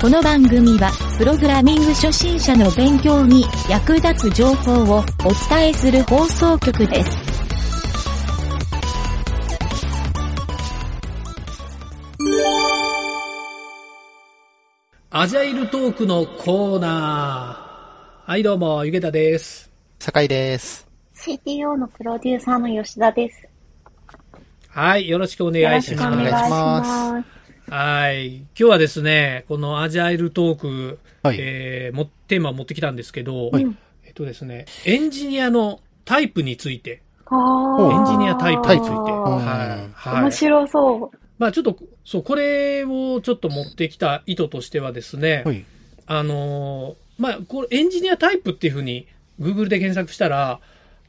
[0.00, 5.02] この番組は、プログラミング初心者の勉強に役立つ情報をお
[5.50, 7.18] 伝えする放送局です。
[15.10, 18.30] アジャイルトークのコーナー。
[18.30, 19.70] はい、どうも、ゆげたです。
[19.98, 20.88] 酒井です。
[21.14, 23.46] CTO のプロデューサーの吉田です。
[24.68, 27.39] はい、よろしくお願いしよろしくお願いします。
[27.70, 28.38] はい。
[28.38, 39.94] 今日はですね、このアジャイルトーク、はいえーも、テーマを持ってきたんですけど、はいえっとですね、エンジニアのタイプについて、あーエンジニアタイプについて、はい。
[39.94, 40.32] はい面。
[40.32, 41.16] 白そう。
[41.38, 45.64] まあちょっと、そう、これをちょっと持ってきた意図としてはですね、はい。
[46.06, 49.06] あのーまあ、これエンジニアタイプっていうふうに
[49.40, 50.58] Google で検索したら、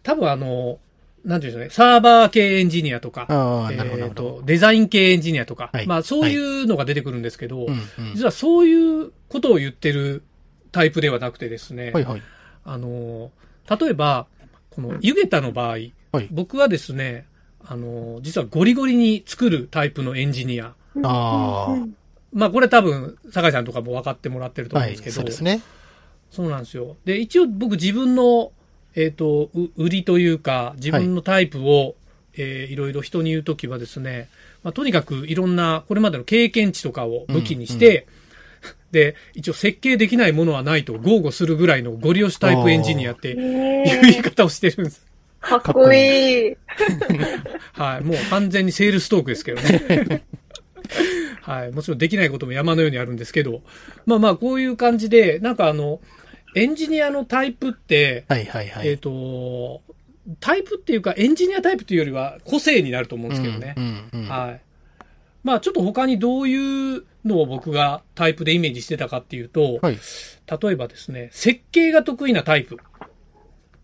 [0.04, 0.78] 多分あの、
[1.24, 4.14] なんていうんでしょうね、サーバー系エンジニアとか、えー。
[4.14, 7.82] と、デザイン系エンジニアとか、はいまあそういうのが出てくるんですけど、うん、うん。
[8.16, 10.24] 実はそういうことを言ってる
[10.72, 12.22] タイプではなくてですね、はい、はい。
[12.66, 14.28] あのー、例えば、
[14.72, 15.78] このユゲタの場合、
[16.12, 17.26] はい僕はですね、
[17.64, 20.74] あのー、実はゴリゴリに作るタイプのエンジニア。
[21.04, 21.76] ああ、
[22.34, 25.62] まあこれ多分、酒井さんとかも分かってもらってると思はい、うんですけど、そうですね。
[26.32, 26.98] そうなんですよ。
[27.06, 28.52] で、一応僕自分の、
[28.96, 31.96] えっ、と、う売りというか、自分のタイプを、
[32.34, 34.30] えーいろいろ人に言うときはですね、
[34.64, 38.08] まあ、とにかくいろんな、これまでの経験値とかを武器にして、
[38.92, 45.06] で、一応設計できないものはないと豪語するぐらいのゴリ押しタイプエンジニアってえいう言い方をしてるんです。
[45.40, 46.58] かっこいい。
[47.74, 48.04] はい。
[48.04, 50.24] もう完全にセールストークですけどね。
[51.42, 51.72] はい。
[51.72, 53.64] もちろんできないことも山のようにあるんですけど、
[54.06, 56.00] まあまあこういう感じで、なんかあの、
[56.56, 58.88] エンジニアのタイプって、はい、はい、はい。
[58.88, 59.82] えっ、と、
[60.40, 63.74] タイプっていうか、エンジニアタイプというよりは個性になると思うんですけどね。
[63.78, 64.30] うん、うん、うん。
[64.30, 64.62] はい。
[65.44, 69.98] まあちょっと他にどういうのを僕がタイプでイメージしてたかっていうと、はい。
[70.62, 72.78] 例えばですね、設計が得意なタイプ。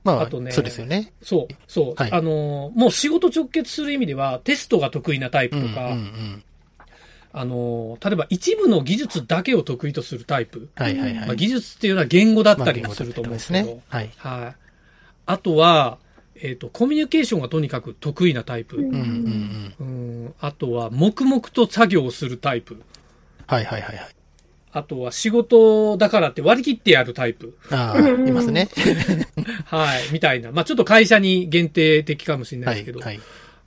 [0.03, 1.11] まあ、あとねそうですよね。
[1.21, 1.95] そう、そう。
[1.95, 6.43] はいあの、もう仕事直結する意味では、テストが得意なタイプうん、うん、とか、うん。
[7.39, 10.69] あの、例えば一部の技術だけを得意とするタイプ。
[10.73, 11.35] はい、はい、まあ、はい。
[11.37, 14.55] 技術っていうのは言語だったりまあもすると思うんですけど、言語だったりとかはい。
[15.27, 15.97] あとは、
[16.41, 18.77] えっ、と、コミュニケーションがとにかく得意なタイプ。
[18.77, 19.75] うん、うん、うん。
[19.79, 22.81] うんあとは、黙々と作業をするタイプ。
[23.45, 23.97] はい、はい、はい。
[23.97, 24.07] はい
[24.73, 27.57] あとは、仕事だからって割り切ってやるタイプ。
[27.71, 28.69] ああ、いますね。
[29.65, 30.03] はい。
[30.11, 30.51] みたいな。
[30.51, 33.03] まあ、ちょっと会社に限定的かもしれなはいい、ですけど。
[33.03, 33.19] はい。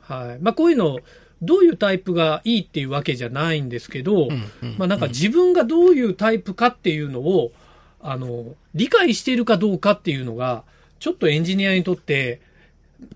[0.02, 0.38] はい。
[0.40, 1.00] まあ、こういうの、
[1.42, 4.28] どういうタイプがいいっていうわけじゃないんですけど、
[4.76, 7.52] まあ、なんか自分がどういうタイプかっていうのを、
[8.00, 10.64] あの、理解しているかどうかっていうのが、
[10.98, 12.40] ちょっとエンジニアにとって、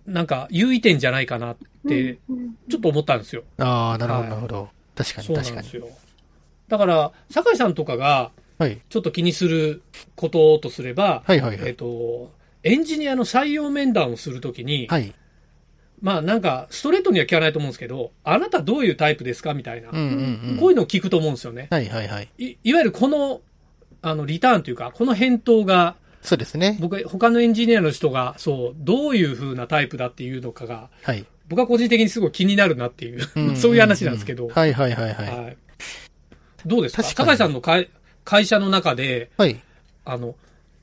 [0.06, 2.18] なんか優位点じゃないかなって、
[2.70, 3.44] ちょっと思ったんですよ。
[3.58, 4.68] ああ、なるほど、はいなるほど。
[4.94, 5.66] 確かに、そうなん確かに。
[5.66, 5.88] ですよ。
[6.68, 8.78] だから、酒井さんとかが、はい。
[8.88, 9.82] ちょっと気にする
[10.14, 11.76] こととすれば、はい、はい、はえっい。
[11.76, 15.12] と、エンジニアの採用面談をするときに、はい。
[16.04, 20.56] まあなんか、ストレートには聞かないと思うんですけど、あなたどういうタイプですかみたいな、うん、うん、うん。
[20.60, 21.68] こういうのを聞くと思うんですよね。
[21.70, 22.28] はい、はい、はい。
[22.36, 23.40] いいわゆるこの、
[24.02, 26.76] あの、リターンというか、この返答が、そうですね。
[26.78, 31.24] 僕、他のエンジニアの人が、そう、どういう風なタイプだっていうのかが、はい。
[31.48, 35.26] 僕は個人的にすごい気になるなっていう、んそういう話なんですけど、はい、はい、はい、はい。
[35.26, 35.56] はい
[36.66, 37.02] どうですか？
[37.02, 37.90] 確かに酒井さんの会
[38.24, 39.60] 会社の中で、はい。
[40.06, 40.34] あの、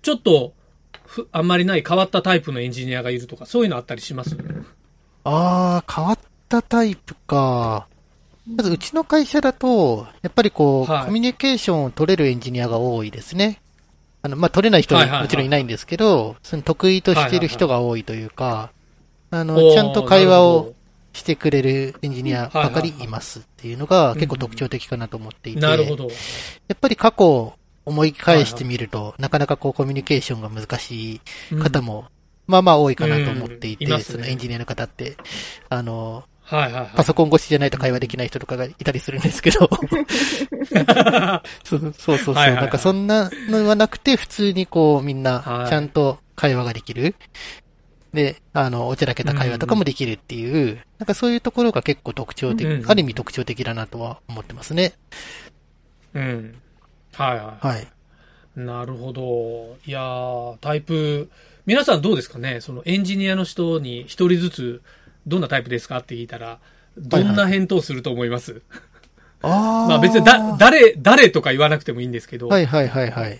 [0.03, 0.53] ちょっと、
[1.07, 4.37] ふあんまりない変わったタイプのエンジニアがいるとか、そういうのあったりします？
[5.23, 7.87] ああ、変わったタイプか。
[8.47, 13.61] まず、うちの会社だと、やっぱりこう、はいコミュニケーションを取れるエンジニアが多いですね。
[14.23, 18.71] あの、まあ、取れない人はもちろんいないんですけど、その得意としている人が多いというか、
[19.31, 20.73] あの、ちゃんと会話を
[21.13, 25.59] してくれるエンジニアばかりいますっていうのが結構特徴的かなと思っていて。
[25.59, 26.05] どなるほど。
[26.05, 26.09] や
[26.73, 27.53] っぱり過去を
[27.85, 31.15] 思い返してみると、なかなかこうコミュニケーションが難し
[31.51, 32.05] い方も、
[32.51, 35.17] まあまあ多いかなと思っていて、うんいねそのエンジニアの方って、
[35.69, 36.91] あの、はいはいはい。
[36.95, 39.69] パソコン越しじゃないと会話できない人とかがいたりするんですけど、
[41.63, 47.15] そうそうそうそう、はいはいはいなんかそんなのはなくて、普通にこうみんなはいちゃんと会話ができる。
[48.13, 54.93] で、あの、おちゃらけた会話とかもできるっていう、なんかそういうところが結構特徴的、うんある意味特徴的だなとは思ってますね。
[56.13, 56.55] うん。
[57.13, 57.83] はいははい。
[57.83, 58.59] い。
[58.59, 59.77] なるほど。
[59.85, 61.29] いやー、タイプ、
[61.65, 62.61] 皆さんどうですかね？
[62.61, 64.81] そのエンジニアの人に一人ずつ、
[65.27, 66.59] どんなタイプですかって聞いたら、
[66.97, 68.61] どんな返答すると思います、
[69.41, 69.87] ああ。
[69.89, 73.39] まあ別にだ、誰、誰とか言わなくてもいいんですけど、はいはいはいはい。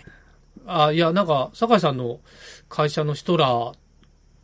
[0.66, 2.20] あいや、なんか、酒井さんの
[2.68, 3.72] 会社の人ら、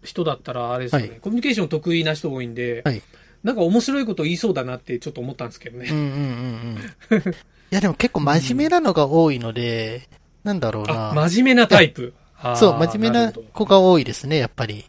[0.03, 3.03] 人だったら、あれですよね、はいコミュニケーション得意な人多いんで、はい
[3.45, 5.89] なんか面白いこと言いそうだなってちょっと思ったんですけどね。
[5.91, 7.21] うんうんうんうん。
[7.31, 7.35] い
[7.71, 10.09] やでも結構真面目なのが多いので、
[10.43, 11.29] なんだろうあ、な。
[11.29, 12.15] 真面目なタイプ。
[12.57, 14.85] そう、真面目な子が多いですね、やっぱり。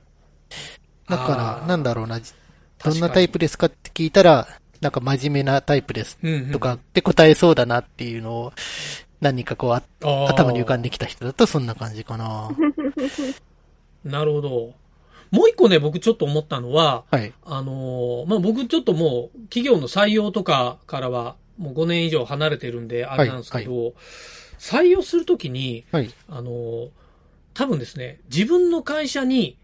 [1.10, 2.20] だかあら、ーなんだろうな。
[2.84, 4.48] どんなタイプですかって聞いたら、
[4.82, 6.18] なんか真面目なタイプです
[6.52, 8.54] とかって答えそうだなっていうのを、
[9.20, 9.74] 何人かこう
[10.30, 12.50] 頭に浮かんできた人だとそんな感じかな。
[14.06, 14.74] なるほど。
[15.32, 17.34] もう一個ね、僕ちょっと思ったのは、はい。
[17.46, 23.94] あのーまあ、僕ちょっともう、企業の採用とかからは、もう5年以上離れてるんで、あれなんですけど、
[24.58, 26.10] 採用するときに、はい。
[26.30, 26.90] あのー
[27.60, 29.58] 多分ですね、自分の会社に、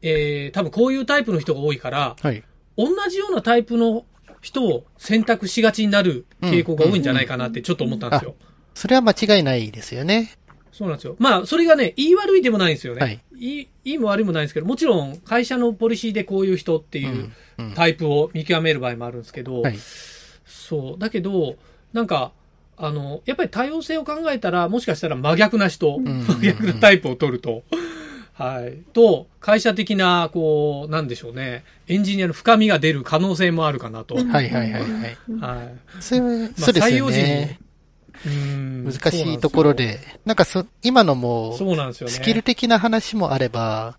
[0.00, 2.42] えー、多分こういうタイプの人が多いから、はい。
[2.78, 4.06] 同じようなタイプの
[4.40, 8.36] 人を選択しがちになる傾向が多いんじゃないかなってちょっと思ったんですよ。
[8.72, 10.32] それは間違いないですよね。
[10.72, 11.16] そうなんですよ。
[11.18, 13.00] まあ、それがね、言い悪いでもないんですよね。
[13.02, 19.76] はいいい、も悪いもないんですけど、もちろん会社のポリシーでこういう人っていううんうんタイプを見極める場合もあるんですけど、はい。
[20.46, 20.98] そう。
[20.98, 21.56] だけど、
[21.92, 22.32] なんか、
[22.76, 27.62] あの、やっぱり多様性を考えたら、もしかしたら真逆な人、ん真逆なタイプを取ると、
[28.34, 28.78] はい。
[28.92, 34.14] と、会社的な、こう、なんでしょうね、エンジニアの深みが出る可能性もあるかなと。
[34.14, 34.24] はい。
[34.24, 35.74] はいはいはいはい。
[36.00, 37.58] それは、そうですよね。
[38.24, 39.74] うん難しいところ。
[39.74, 42.12] で、なんかそ、今のも、そうなんですよね。
[42.12, 43.96] スキル的な話もあれば、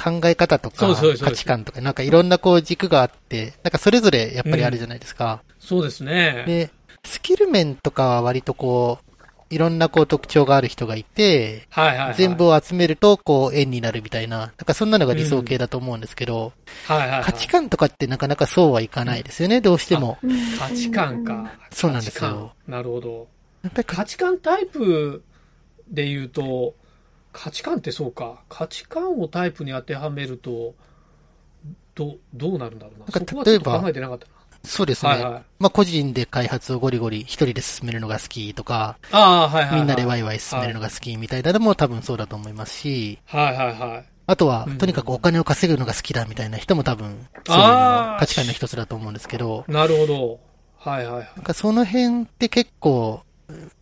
[0.00, 5.42] 考え方とか価値観とか、なんかいろんなこう軸があって、なんかそれぞれやっぱりあるじゃないですか。
[5.58, 6.44] そうですね。
[6.46, 6.70] で、
[7.04, 9.10] スキル面とかは割とこう、
[9.50, 12.14] いろんなこう特徴がある人がいて、はいはい、はい。
[12.14, 16.52] 全部を集めるとこう円になるみたいな、なんかそんなのが理想形だと思うんですけど、
[16.86, 20.18] はいはいはい、価値観とかってなかなかそうはいかないですよね、どうしても。
[20.58, 21.52] 価値観か。
[21.72, 22.52] そうなんですよ。
[22.68, 23.28] なるほど。
[23.62, 25.24] やっぱりか価値観タイプ
[25.88, 26.74] で言うと、
[27.32, 28.42] 価値観ってそうか。
[28.48, 30.74] 価値観をタイプに当てはめると、
[31.96, 33.06] ど、どうなるんだろうな。
[33.06, 34.32] なんか例えば考えてなかったな。
[34.62, 35.10] そうですね。
[35.12, 39.80] はいはいまあ個人で開発をゴリゴリ一人で進めるのが好きとか、ああ、はいはい、はい。
[39.80, 44.04] みんなでワイワイ進めるのが好きみたいなのも多分そうだと思いますし、はいはいはい。
[44.26, 50.40] あとはうん、とにかくお金を稼ぐのが好きだみたいな人も多分、そういうの価値観の一つだと思うんですけど、なるほど。
[50.78, 51.30] はいはいはい。
[51.36, 53.22] なんかその辺って結構、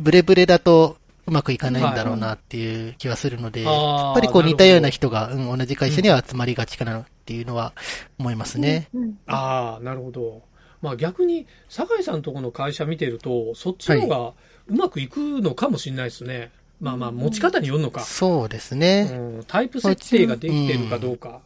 [0.01, 0.97] ブレブレだと
[1.27, 7.75] うまくいかないんだろうなっていう気はするので、あーやっぱりこう似たような人が、うん、同じ会社には集まりがちかなっていうのは
[8.19, 8.89] 思いますね。
[9.27, 10.43] ああ、なるほど。
[10.81, 14.33] まあ逆に、酒井さんとこの会社見てると、そっちの方が
[14.69, 16.51] うまくいくのかもしれないですね。
[16.81, 18.01] まあまあ、持ち方によるのか。
[18.01, 19.05] そうですうね。
[19.05, 21.41] ん、タイプ設定ができてるかどうか。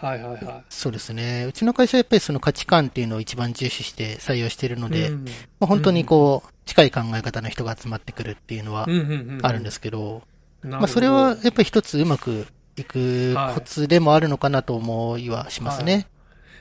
[0.00, 1.44] はいはいはそうですね。
[1.46, 4.90] うちの会社はやっぱりその価値観っていうのを一番重視して採用しているのい。
[4.90, 5.32] で、うんま
[5.62, 9.04] あ、本当にこう、近い考え方の人が集まってくるっていうのはうんうんう
[9.36, 10.22] んあるんですけど、
[10.62, 12.46] まあそれはやっぱり一つうまく
[12.76, 16.06] いくコツでもあるのかなと思いはしますね。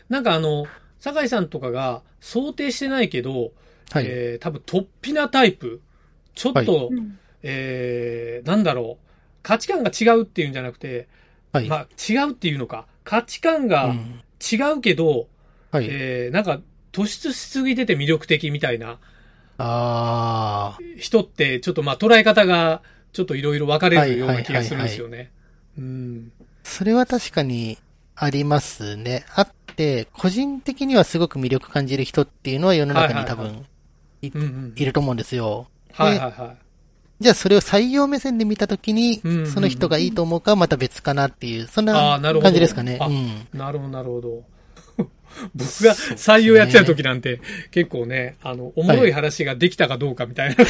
[0.09, 0.65] なんかあの、
[0.99, 3.51] 酒井さんとかが想定してないけど、
[3.91, 4.05] はい。
[4.07, 5.81] えー多分トッピなタイプ。
[6.35, 6.89] ちょっと、は
[7.43, 9.05] えーなんだろう。
[9.41, 11.07] 価値観が違うっていうんじゃなくて、
[11.51, 11.67] はい。
[11.67, 12.85] まあ違うっていうのか。
[13.03, 15.27] 価値観がうん違うけど、
[15.71, 15.87] はい。
[15.89, 18.97] えーなんか突出しすぎてて魅力的みたいな
[19.57, 22.81] ああ、人って、ちょっとまあ捉え方が
[23.13, 25.31] ちょっといろいろ分かれるような気がするんですよね。
[25.77, 26.31] うん。
[26.63, 27.77] それは確かに
[28.15, 29.25] ありますね。
[29.35, 29.47] あ
[30.13, 33.65] 個人的にはすごく魅力感じる人っていうのは世の中に多分。
[34.21, 34.29] い
[34.85, 35.67] ると思うんですよ。
[35.93, 36.57] はいはいはい。
[37.21, 42.97] じゃあそれを採用目線で見たときにその人がいいと思うかはまた別かなっていう、そんな感じですかね。
[43.53, 44.43] なるほど、なるほど。
[45.55, 47.39] 僕が採用やってた時なんて、
[47.71, 50.65] 結構ね、あの、おもろい話ができたかどうかみたいな、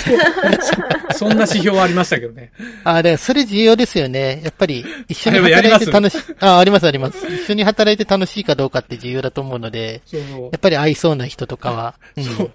[1.12, 2.52] そ そんな指標はありましたけどね。
[2.84, 4.42] ああ、で、それ重要ですよね。
[4.44, 7.26] やっぱり、一緒に働いて楽しい、ああ、ありますあります。
[7.26, 12.52] 一緒に働いて楽しいかどうかって重要だと思うので、そうそうやっぱり合いそうな人とかは、うんそう。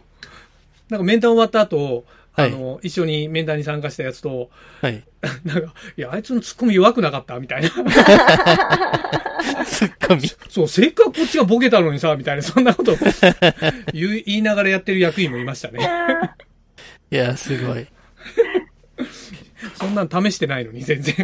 [0.91, 2.03] なんか面談終わった後、はい
[2.37, 4.51] あの、一緒に面談に参加したやつと、
[4.81, 5.05] はい。
[5.45, 7.71] なんか、いや、あいつのツッコミ弱くなかったみたいな。
[9.65, 10.23] ツッコミ。
[10.49, 12.97] そう、せっかくこっちがボケたのにさ、みたいな、そんなこと
[13.95, 15.89] 言い言いながらやってる役員もいましたね。
[17.11, 17.87] いや、すごい。
[19.75, 21.15] そんなん試してないのに、全然。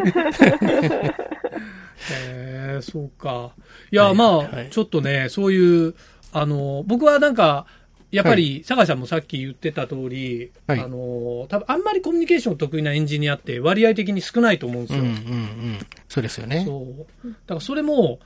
[2.10, 3.52] へえ、そうか。
[3.90, 5.94] いや、はいまあ、はいちょっとね、そういう、
[6.32, 7.66] あの、僕はなんか、
[8.10, 15.02] やっぱり、坂井さんもさっき言ってた通り、はいあの、多分あんまりコミュニケーション得意なエンジニアって割合的に少ないと思うんですよ。
[15.02, 15.78] うんうんうん。
[16.08, 16.64] そうですよね。
[16.66, 17.28] そう。
[17.28, 18.18] だからそれも、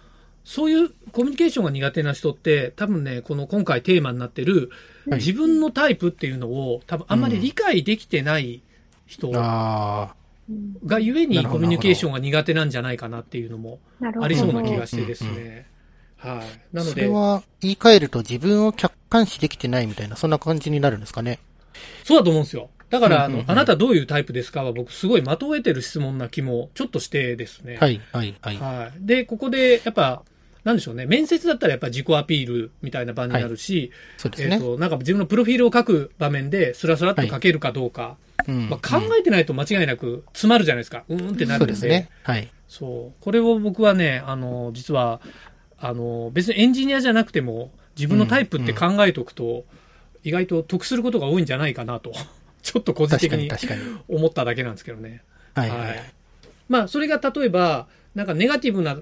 [0.45, 4.71] そういうコミュニケーションが苦手な人って、多分ね、この今回テーマになってる、
[5.09, 8.63] はい自分のタイプっていうのを、多分あんまり理解できてない
[9.07, 10.15] 人あ
[10.87, 14.25] がゆえにコミュニケーションが苦手なんじゃないかなっていうのもなるほど。
[14.25, 15.67] ありそうな気がしてですうんね。
[16.29, 16.39] はい。
[16.39, 16.43] あ。
[16.73, 21.39] なので、それは言い換えると自分を客観視できてないみたいな、そんな感じになるんですかね。
[22.05, 22.71] そうだと思うんですよ。
[22.91, 27.77] だから、あの、うんうんうんあなたどういうタイプですかは僕すごい的を得てる質問な気もちょっとしてですね。
[27.79, 28.57] はい、はい、はい。
[28.57, 29.07] はい。
[29.07, 30.23] で、ここで、やっぱ、
[30.65, 31.05] なんでしょうね。
[31.05, 34.55] 面接だったらやっぱ自己アピールみたいな場になるし、そうですね。
[34.55, 38.17] えっと、なんか自分のプロフィールを書く場面でスラスラっと書けるかどうか、
[38.49, 41.05] うんまあ、考えてないと間違いなく詰まるじゃないですか。
[41.09, 41.75] うーんってなるんで。
[41.75, 42.09] そうですね。
[42.23, 42.49] はい。
[42.69, 43.23] そう。
[43.23, 45.21] これを僕はね、あの、実は、
[45.85, 49.67] あの、別にエンジニアじゃなくても、自分のタイプって考えておくと、
[50.23, 52.11] 意外と得することが多いんじゃないかなと、
[52.63, 53.51] ちょっと個人的に。
[54.09, 55.23] 思っただけなんですけどね。
[55.55, 56.01] はい、ははいい。
[56.71, 58.99] まあ、それが例えば、なんかネガティブな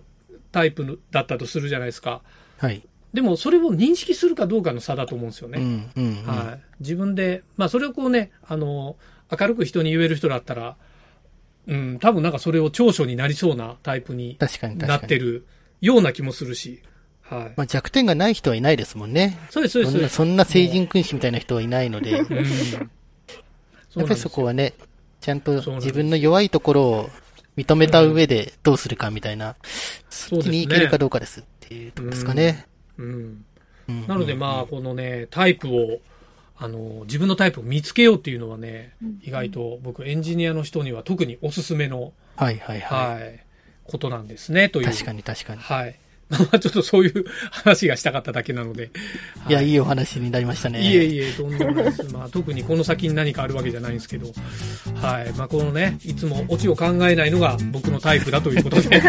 [0.51, 2.21] タイプだったとするじゃないですか。
[2.59, 2.83] はい。
[3.15, 5.61] でも、それを認識するかどうかの差だと思うんですよね。
[5.61, 6.27] うん、うん、うん。
[6.27, 6.61] はい。
[6.81, 8.97] 自分で、まあ、それをこうね、あの、
[9.31, 10.75] 明るく人に言える人だったら、
[11.69, 15.43] うん、多分なんかそれを長所になりそうなタイプに確かに、確かに。
[15.83, 16.81] ような気もするし。
[17.21, 17.53] はい。
[17.57, 19.39] まあ、弱点がない人はいないですもんね。
[19.51, 19.93] そうです、そうです。
[19.93, 22.37] そんな、そんな成人君子みたいな人はいないので、やっうん。
[23.95, 24.73] やぱりそこはね、
[25.21, 27.11] ちゃんと自分の弱いところを
[27.57, 29.57] 認めた上でどうするかみたいな、
[30.09, 32.67] そっちに行けるかどうかですっていうところですかね。
[32.97, 33.07] うん。
[33.89, 36.01] うんなのでまあ、このね、タイプを、
[36.57, 43.45] あの、自分のタイプを見つけようっていうのはね、意外と僕エンジニアの人には特におすすめの、はいはいははい、
[43.85, 44.85] ことなんですね、とい。
[44.85, 44.91] いう。
[44.91, 45.61] 確かに確かに。
[45.61, 45.97] はい。
[46.33, 48.91] まあちょっとそういう話がしたかっただけなので。
[49.49, 50.81] いや、はいいお話になりましたね。
[50.81, 52.05] いえいえ、とんでもないです。
[52.05, 54.33] まあ、特にこの先に何かあるわけじゃないんですけど、
[54.95, 55.33] はい。
[55.35, 58.99] まあ、このね、いつもオチを考えないのが僕のタイプだということで、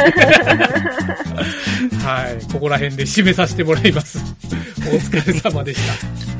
[2.01, 2.45] はい。
[2.51, 4.19] ここら辺で締めさせてもらいます。
[4.79, 5.79] お疲れ様でし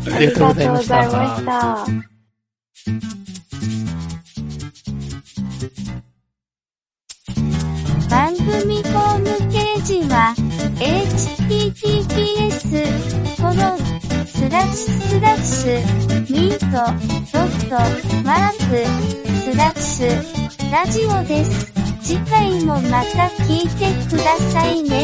[0.06, 0.16] た。
[0.16, 1.52] ありがとうございましありがとうございた。
[1.86, 2.02] まし
[3.52, 3.53] た。
[8.34, 10.34] 番組ホームページは
[11.60, 12.18] https
[13.38, 13.56] コロン
[14.26, 15.78] スラッシュスラッシュ
[16.34, 16.66] ミート
[17.32, 17.76] ドット
[18.24, 18.82] マーク
[19.40, 20.08] スラッシュ
[20.72, 21.72] ラジオです。
[22.02, 25.03] 次回もまた聞いてくださいね。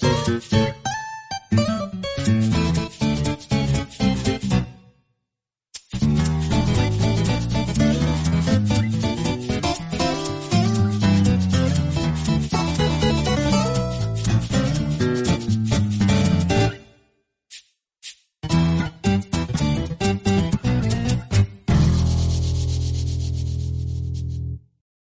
[0.00, 0.57] Thank you.